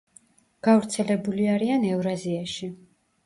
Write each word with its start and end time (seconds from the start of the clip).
გავრცელებული 0.67 1.45
არიან 1.57 1.85
ევრაზიაში. 1.91 2.73